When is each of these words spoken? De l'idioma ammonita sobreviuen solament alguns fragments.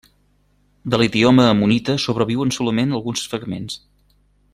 De 0.93 0.99
l'idioma 1.01 1.45
ammonita 1.49 1.97
sobreviuen 2.05 2.55
solament 2.57 2.97
alguns 3.01 3.27
fragments. 3.35 3.79